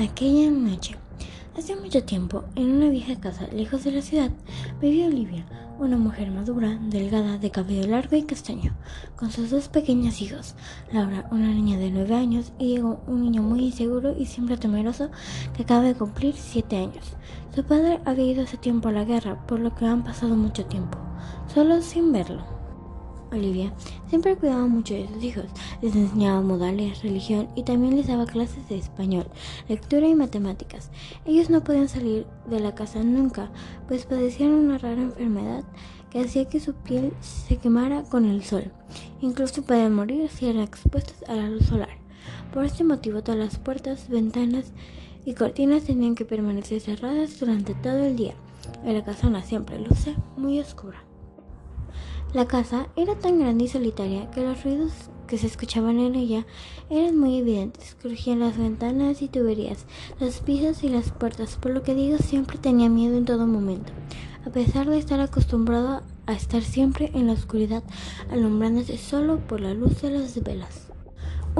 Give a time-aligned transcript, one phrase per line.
[0.00, 0.96] Aquella noche,
[1.58, 4.30] hace mucho tiempo, en una vieja casa lejos de la ciudad,
[4.80, 5.44] vivía Olivia,
[5.78, 8.74] una mujer madura, delgada, de cabello largo y castaño,
[9.14, 10.54] con sus dos pequeños hijos,
[10.90, 15.10] Laura, una niña de nueve años, y Diego, un niño muy inseguro y siempre temeroso
[15.54, 17.12] que acaba de cumplir siete años.
[17.54, 20.64] Su padre había ido hace tiempo a la guerra, por lo que han pasado mucho
[20.64, 20.96] tiempo,
[21.52, 22.59] solo sin verlo.
[23.32, 23.72] Olivia
[24.08, 25.46] siempre cuidaba mucho de sus hijos,
[25.82, 29.26] les enseñaba modales, religión y también les daba clases de español,
[29.68, 30.90] lectura y matemáticas.
[31.24, 33.50] Ellos no podían salir de la casa nunca,
[33.88, 35.64] pues padecían una rara enfermedad
[36.10, 38.70] que hacía que su piel se quemara con el sol.
[39.20, 42.00] Incluso podían morir si eran expuestos a la luz solar.
[42.52, 44.72] Por este motivo todas las puertas, ventanas
[45.24, 48.34] y cortinas tenían que permanecer cerradas durante todo el día.
[48.84, 51.09] Y la casona siempre luce muy oscura.
[52.32, 54.92] La casa era tan grande y solitaria que los ruidos
[55.26, 56.46] que se escuchaban en ella
[56.88, 57.96] eran muy evidentes.
[58.00, 59.84] Crujían las ventanas y tuberías,
[60.20, 63.92] los pisos y las puertas, por lo que Diego siempre tenía miedo en todo momento,
[64.46, 67.82] a pesar de estar acostumbrado a estar siempre en la oscuridad,
[68.30, 70.89] alumbrándose solo por la luz de las velas.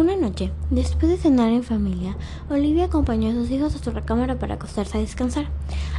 [0.00, 2.16] Una noche, después de cenar en familia,
[2.48, 5.50] Olivia acompañó a sus hijos a su recámara para acostarse a descansar.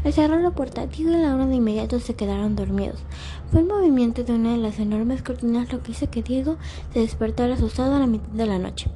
[0.03, 3.03] Al cerrar la puerta, Diego y Laura de inmediato se quedaron dormidos.
[3.51, 6.57] Fue el movimiento de una de las enormes cortinas lo que hizo que Diego
[6.91, 8.89] se despertara asustado a la mitad de la noche.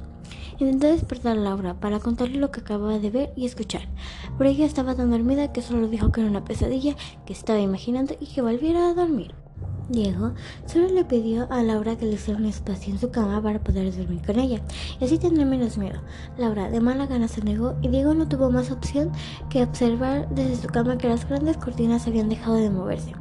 [0.58, 3.88] Intentó despertar a Laura para contarle lo que acababa de ver y escuchar,
[4.36, 6.96] pero ella estaba tan dormida que solo dijo que era una pesadilla
[7.26, 9.45] que estaba imaginando y que volviera a dormir.
[9.88, 10.32] Diego
[10.66, 13.94] solo le pidió a Laura que le hiciera un espacio en su cama para poder
[13.96, 14.60] dormir con ella
[15.00, 16.00] y así tener menos miedo.
[16.36, 19.12] Laura de mala gana se negó y Diego no tuvo más opción
[19.48, 23.12] que observar desde su cama que las grandes cortinas habían dejado de moverse,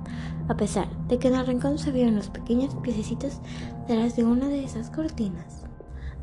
[0.47, 3.39] a pesar de que en el rincón se vieron los pequeños piececitos
[3.87, 5.64] detrás de una de esas cortinas.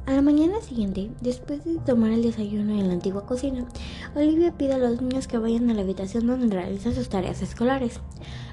[0.04, 3.66] A la mañana siguiente, después de tomar el desayuno en la antigua cocina,
[4.16, 8.00] Olivia pide a los niños que vayan a la habitación donde realizan sus tareas escolares.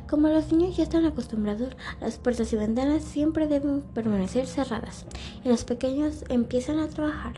[0.08, 5.06] Como los niños ya están acostumbrados, las puertas y ventanas siempre deben permanecer cerradas
[5.44, 7.38] y los pequeños empiezan a trabajar.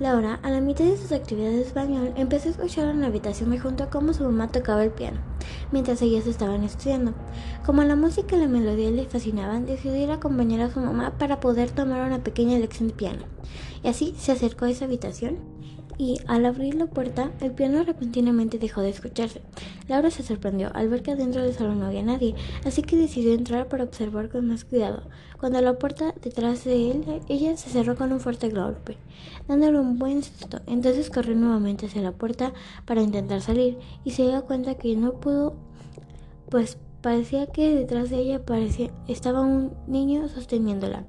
[0.00, 3.50] Laura, a la mitad de sus actividades de español, empezó a escuchar en la habitación
[3.52, 5.20] de junto cómo su mamá tocaba el piano,
[5.72, 7.14] mientras ellas estaban estudiando.
[7.66, 11.12] Como la música y la melodía le fascinaban, decidió ir a acompañar a su mamá
[11.18, 13.22] para poder tomar una pequeña lección de piano.
[13.82, 15.51] Y así se acercó a esa habitación
[16.02, 19.40] y al abrir la puerta el piano repentinamente dejó de escucharse.
[19.86, 23.32] Laura se sorprendió al ver que adentro del salón no había nadie, así que decidió
[23.32, 25.04] entrar para observar con más cuidado.
[25.38, 28.96] Cuando la puerta detrás de él, ella se cerró con un fuerte golpe,
[29.46, 30.58] dándole un buen susto.
[30.66, 32.52] Entonces corrió nuevamente hacia la puerta
[32.84, 35.54] para intentar salir y se dio cuenta que no pudo,
[36.50, 41.04] pues parecía que detrás de ella parecía, estaba un niño sosteniéndola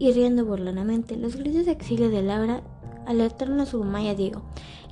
[0.00, 1.16] y riendo burlonamente.
[1.16, 2.64] Los gritos de exilio de Laura
[3.06, 4.42] alertaron a su mamá y a Diego,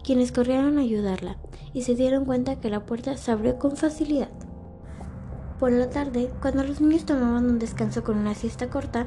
[0.04, 1.36] quienes corrieron a ayudarla
[1.72, 4.30] y se dieron cuenta que la puerta se abrió con facilidad.
[5.58, 9.06] Por la tarde, cuando los niños tomaban un descanso con una siesta corta,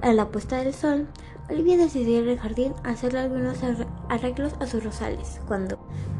[0.00, 1.06] a la puesta del sol,
[1.50, 3.58] Olivia decidió ir al jardín a hacerle algunos
[4.08, 5.78] arreglos a sus rosales, cuando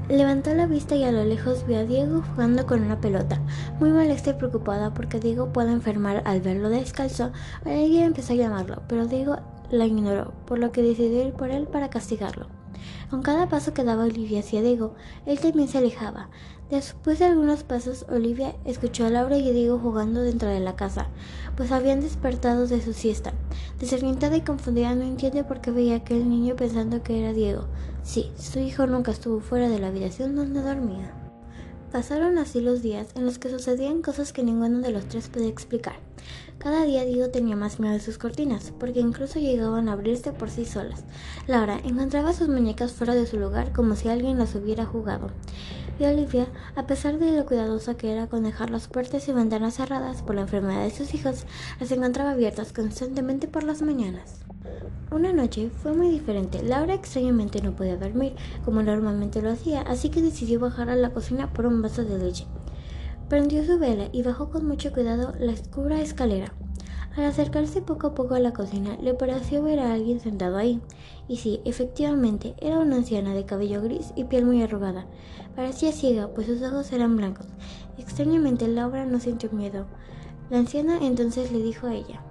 [0.09, 3.41] levantó la vista y a lo lejos vio a Diego jugando con una pelota.
[3.81, 7.33] Muy molesta y preocupada porque Diego puede enfermar al verlo descalzo,
[7.65, 9.39] Olivia empezó a llamarlo, pero Diego
[9.73, 12.47] la ignoró, por lo que decidió ir por él para castigarlo.
[13.11, 14.95] Con cada paso que daba Olivia hacia Diego,
[15.27, 16.31] él también se alejaba.
[16.71, 21.09] Después de algunos pasos, Olivia escuchó a Laura y Diego jugando dentro de la casa,
[21.57, 23.35] pues habían despertado de su siesta.
[23.79, 27.67] Desorientada y confundida, no entiende por qué veía aquel niño pensando que era Diego.
[28.03, 31.22] Sí, su hijo nunca estuvo fuera de la habitación donde dormía.
[31.93, 35.49] Pasaron así los días en los que sucedían cosas que ninguno de los tres podía
[35.49, 35.97] explicar.
[36.59, 40.49] Cada día Diego tenía más miedo de sus cortinas, porque incluso llegaban a abrirse por
[40.49, 41.05] sí solas.
[41.47, 45.29] Laura encontraba sus muñecas fuera de su lugar como si alguien las hubiera jugado.
[45.99, 49.75] Y Olivia, a pesar de lo cuidadosa que era con dejar las puertas y ventanas
[49.75, 51.45] cerradas por la enfermedad de sus hijos,
[51.79, 54.43] las encontraba abiertas constantemente por las mañanas.
[55.11, 56.63] Una noche fue muy diferente.
[56.63, 61.13] Laura extrañamente no podía dormir como normalmente lo hacía, así que decidió bajar a la
[61.13, 62.47] cocina por un vaso de leche.
[63.29, 66.55] Prendió su vela y bajó con mucho cuidado la oscura escalera.
[67.17, 70.81] Al acercarse poco a poco a la cocina, le pareció ver a alguien sentado ahí.
[71.29, 75.07] Y sí, efectivamente, era una anciana de cabello gris y piel muy arrugada.
[75.55, 77.47] Parecía ciega, pues sus ojos eran blancos.
[77.99, 79.85] Extrañamente, Laura no sintió miedo.
[80.49, 82.23] La anciana entonces le dijo a ella,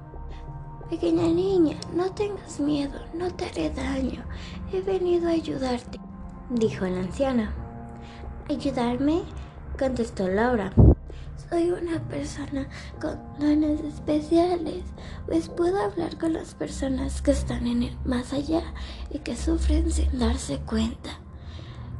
[0.91, 4.25] Pequeña niña, no tengas miedo, no te haré daño.
[4.73, 5.97] He venido a ayudarte,
[6.49, 7.53] dijo la anciana.
[8.49, 9.21] ¿Ayudarme?
[9.79, 10.73] contestó Laura.
[11.49, 12.67] Soy una persona
[12.99, 14.83] con dones especiales,
[15.27, 18.61] pues puedo hablar con las personas que están en el más allá
[19.11, 21.11] y que sufren sin darse cuenta.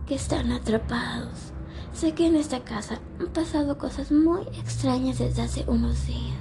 [0.06, 1.54] que están atrapados.
[1.94, 6.41] Sé que en esta casa han pasado cosas muy extrañas desde hace unos días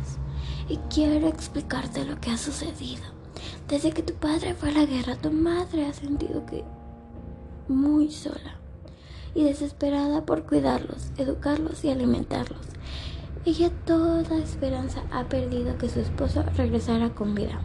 [0.71, 3.03] y quiero explicarte lo que ha sucedido.
[3.69, 6.65] Desde que tu padre fue a la guerra, tu madre ha sentido que
[7.69, 8.59] muy sola
[9.35, 12.67] y desesperada por cuidarlos, educarlos y alimentarlos.
[13.45, 17.61] Ella toda esperanza ha perdido que su esposo regresara con vida.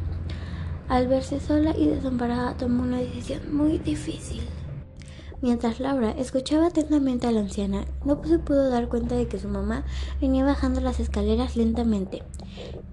[0.88, 4.44] Al verse sola y desamparada tomó una decisión muy difícil.
[5.45, 9.47] Mientras Laura escuchaba atentamente a la anciana, no se pudo dar cuenta de que su
[9.47, 9.83] mamá
[10.19, 12.24] venía bajando las escaleras lentamente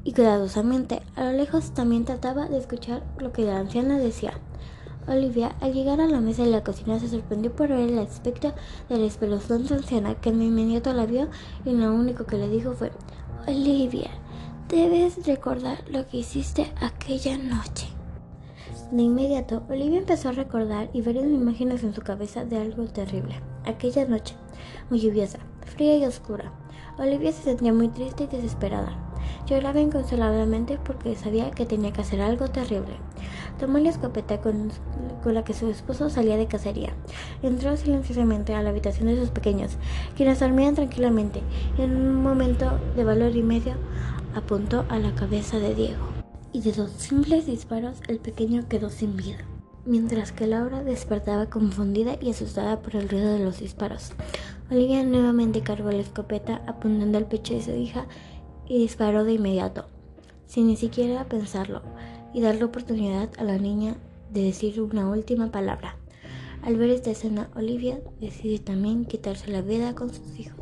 [0.04, 1.00] y cuidadosamente.
[1.16, 4.34] A lo lejos también trataba de escuchar lo que la anciana decía.
[5.08, 8.52] Olivia, al llegar a la mesa de la cocina, se sorprendió por ver el aspecto
[8.90, 11.28] de la espeluznante anciana, que de inmediato la vio
[11.64, 12.92] y lo único que le dijo fue:
[13.48, 14.10] Olivia,
[14.68, 17.91] debes recordar lo que hiciste aquella noche.
[18.92, 23.40] De inmediato, Olivia empezó a recordar y ver imágenes en su cabeza de algo terrible.
[23.64, 24.34] Aquella noche,
[24.90, 26.52] muy lluviosa, fría y oscura,
[26.98, 28.94] Olivia se sentía muy triste y desesperada.
[29.46, 32.92] Lloraba inconsolablemente porque sabía que tenía que hacer algo terrible.
[33.58, 34.70] Tomó la escopeta con,
[35.24, 36.92] la que su esposo salía de cacería.
[37.42, 39.78] Entró silenciosamente a la habitación de sus pequeños,
[40.18, 41.40] quienes dormían tranquilamente.
[41.78, 43.72] En un momento de valor y medio,
[44.34, 46.21] apuntó a la cabeza de Diego.
[46.52, 49.38] Y de dos simples disparos, el pequeño quedó sin vida.
[49.86, 54.12] Mientras que Laura despertaba confundida y asustada por el ruido de los disparos.
[54.70, 58.06] Olivia nuevamente cargó la escopeta apuntando al pecho de su hija
[58.68, 59.86] y disparó de inmediato,
[60.46, 61.82] sin ni siquiera pensarlo,
[62.32, 63.96] y dar la oportunidad a la niña
[64.30, 65.96] de decir una última palabra.
[66.62, 70.61] Al ver esta escena, Olivia decide también quitarse la vida con sus hijos.